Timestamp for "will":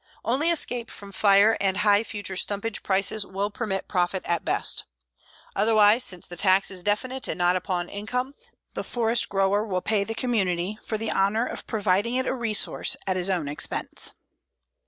3.23-3.51, 9.63-9.79